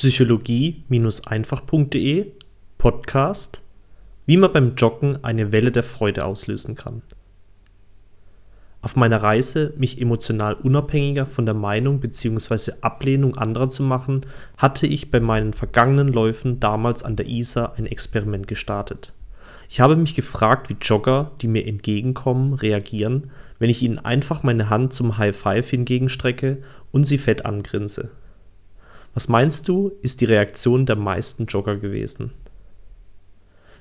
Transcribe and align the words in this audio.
psychologie-einfach.de 0.00 2.32
Podcast 2.78 3.60
Wie 4.24 4.38
man 4.38 4.50
beim 4.50 4.74
Joggen 4.74 5.22
eine 5.22 5.52
Welle 5.52 5.72
der 5.72 5.82
Freude 5.82 6.24
auslösen 6.24 6.74
kann. 6.74 7.02
Auf 8.80 8.96
meiner 8.96 9.22
Reise, 9.22 9.74
mich 9.76 10.00
emotional 10.00 10.54
unabhängiger 10.54 11.26
von 11.26 11.44
der 11.44 11.54
Meinung 11.54 12.00
bzw. 12.00 12.72
Ablehnung 12.80 13.36
anderer 13.36 13.68
zu 13.68 13.82
machen, 13.82 14.24
hatte 14.56 14.86
ich 14.86 15.10
bei 15.10 15.20
meinen 15.20 15.52
vergangenen 15.52 16.08
Läufen 16.08 16.60
damals 16.60 17.02
an 17.02 17.16
der 17.16 17.26
Isar 17.26 17.74
ein 17.76 17.84
Experiment 17.84 18.46
gestartet. 18.46 19.12
Ich 19.68 19.80
habe 19.80 19.96
mich 19.96 20.14
gefragt, 20.14 20.70
wie 20.70 20.78
Jogger, 20.80 21.32
die 21.42 21.48
mir 21.48 21.66
entgegenkommen, 21.66 22.54
reagieren, 22.54 23.30
wenn 23.58 23.68
ich 23.68 23.82
ihnen 23.82 23.98
einfach 23.98 24.44
meine 24.44 24.70
Hand 24.70 24.94
zum 24.94 25.18
High 25.18 25.36
Five 25.36 25.68
hingegenstrecke 25.68 26.60
und 26.90 27.04
sie 27.04 27.18
fett 27.18 27.44
angrinse. 27.44 28.12
Was 29.14 29.28
meinst 29.28 29.68
du, 29.68 29.92
ist 30.02 30.20
die 30.20 30.26
Reaktion 30.26 30.86
der 30.86 30.96
meisten 30.96 31.46
Jogger 31.46 31.76
gewesen? 31.76 32.32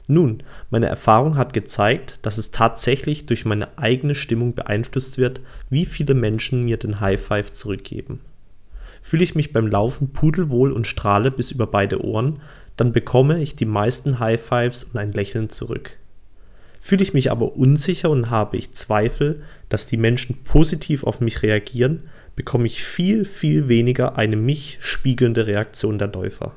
Nun, 0.07 0.41
meine 0.71 0.87
Erfahrung 0.87 1.37
hat 1.37 1.53
gezeigt, 1.53 2.17
dass 2.23 2.39
es 2.39 2.49
tatsächlich 2.49 3.27
durch 3.27 3.45
meine 3.45 3.77
eigene 3.77 4.15
Stimmung 4.15 4.55
beeinflusst 4.55 5.19
wird, 5.19 5.39
wie 5.69 5.85
viele 5.85 6.15
Menschen 6.15 6.65
mir 6.65 6.77
den 6.77 6.99
High 6.99 7.21
Five 7.21 7.51
zurückgeben. 7.51 8.21
Fühle 9.03 9.23
ich 9.23 9.35
mich 9.35 9.53
beim 9.53 9.67
Laufen 9.67 10.11
pudelwohl 10.11 10.71
und 10.71 10.87
strahle 10.87 11.29
bis 11.29 11.51
über 11.51 11.67
beide 11.67 12.03
Ohren, 12.03 12.41
dann 12.75 12.91
bekomme 12.91 13.39
ich 13.39 13.55
die 13.55 13.65
meisten 13.65 14.17
High 14.17 14.41
Fives 14.41 14.83
und 14.85 14.97
ein 14.97 15.13
Lächeln 15.13 15.49
zurück. 15.49 15.97
Fühle 16.81 17.03
ich 17.03 17.13
mich 17.13 17.31
aber 17.31 17.55
unsicher 17.55 18.09
und 18.09 18.29
habe 18.29 18.57
ich 18.57 18.73
Zweifel, 18.73 19.43
dass 19.67 19.87
die 19.87 19.97
Menschen 19.97 20.43
positiv 20.43 21.03
auf 21.03 21.21
mich 21.21 21.43
reagieren, 21.43 22.09
bekomme 22.35 22.65
ich 22.65 22.83
viel, 22.83 23.25
viel 23.25 23.67
weniger 23.67 24.17
eine 24.17 24.37
mich 24.37 24.77
spiegelnde 24.81 25.45
Reaktion 25.45 25.99
der 25.99 26.07
Läufer. 26.07 26.53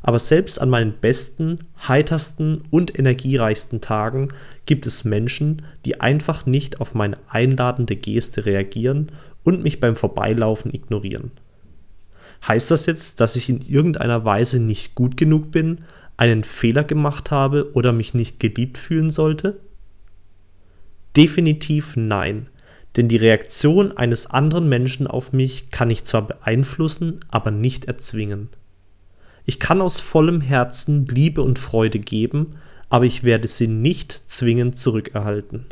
Aber 0.00 0.18
selbst 0.18 0.60
an 0.60 0.70
meinen 0.70 0.94
besten, 1.00 1.58
heitersten 1.86 2.62
und 2.70 2.98
energiereichsten 2.98 3.80
Tagen 3.80 4.28
gibt 4.64 4.86
es 4.86 5.04
Menschen, 5.04 5.62
die 5.84 6.00
einfach 6.00 6.46
nicht 6.46 6.80
auf 6.80 6.94
meine 6.94 7.18
einladende 7.28 7.96
Geste 7.96 8.46
reagieren 8.46 9.12
und 9.44 9.62
mich 9.62 9.80
beim 9.80 9.96
Vorbeilaufen 9.96 10.72
ignorieren. 10.72 11.30
Heißt 12.46 12.70
das 12.70 12.86
jetzt, 12.86 13.20
dass 13.20 13.36
ich 13.36 13.48
in 13.48 13.60
irgendeiner 13.60 14.24
Weise 14.24 14.60
nicht 14.60 14.94
gut 14.94 15.16
genug 15.16 15.50
bin, 15.50 15.84
einen 16.18 16.44
Fehler 16.44 16.84
gemacht 16.84 17.30
habe 17.30 17.72
oder 17.72 17.94
mich 17.94 18.12
nicht 18.12 18.38
geliebt 18.38 18.76
fühlen 18.76 19.10
sollte? 19.10 19.60
Definitiv 21.16 21.96
nein, 21.96 22.48
denn 22.96 23.08
die 23.08 23.16
Reaktion 23.16 23.96
eines 23.96 24.26
anderen 24.26 24.68
Menschen 24.68 25.06
auf 25.06 25.32
mich 25.32 25.70
kann 25.70 25.88
ich 25.88 26.04
zwar 26.04 26.26
beeinflussen, 26.26 27.20
aber 27.30 27.50
nicht 27.50 27.86
erzwingen. 27.86 28.50
Ich 29.46 29.58
kann 29.58 29.80
aus 29.80 30.00
vollem 30.00 30.42
Herzen 30.42 31.06
Liebe 31.06 31.40
und 31.40 31.58
Freude 31.58 32.00
geben, 32.00 32.56
aber 32.90 33.04
ich 33.04 33.22
werde 33.22 33.48
sie 33.48 33.68
nicht 33.68 34.12
zwingend 34.26 34.76
zurückerhalten. 34.76 35.66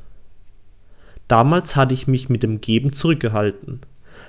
Damals 1.28 1.74
hatte 1.74 1.92
ich 1.92 2.06
mich 2.06 2.28
mit 2.28 2.44
dem 2.44 2.60
Geben 2.60 2.92
zurückgehalten, 2.92 3.80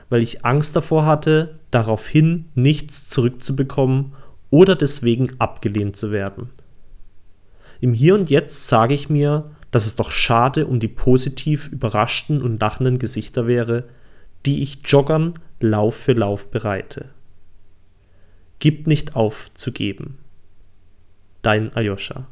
weil 0.10 0.24
ich 0.24 0.44
Angst 0.44 0.76
davor 0.76 1.06
hatte, 1.06 1.60
daraufhin 1.70 2.46
nichts 2.56 3.08
zurückzubekommen 3.10 4.14
oder 4.50 4.76
deswegen 4.76 5.40
abgelehnt 5.40 5.96
zu 5.96 6.12
werden. 6.12 6.50
Im 7.80 7.94
Hier 7.94 8.16
und 8.16 8.30
Jetzt 8.30 8.68
sage 8.68 8.94
ich 8.94 9.10
mir, 9.10 9.52
dass 9.72 9.86
es 9.86 9.96
doch 9.96 10.12
schade 10.12 10.68
um 10.68 10.80
die 10.80 10.88
positiv 10.88 11.68
überraschten 11.68 12.42
und 12.42 12.60
lachenden 12.60 13.00
Gesichter 13.00 13.48
wäre, 13.48 13.86
die 14.46 14.62
ich 14.62 14.80
Joggern 14.86 15.36
Lauf 15.60 15.96
für 15.96 16.14
Lauf 16.14 16.50
bereite. 16.52 17.10
Gib 18.60 18.88
nicht 18.88 19.16
auf 19.16 19.52
zu 19.52 19.72
geben. 19.72 20.18
Dein 21.42 21.74
Ayosha. 21.76 22.28